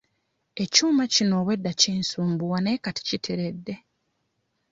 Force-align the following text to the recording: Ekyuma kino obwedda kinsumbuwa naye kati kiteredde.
Ekyuma 0.63 1.03
kino 1.13 1.33
obwedda 1.41 1.71
kinsumbuwa 1.81 2.57
naye 2.61 2.77
kati 2.85 3.01
kiteredde. 3.09 3.75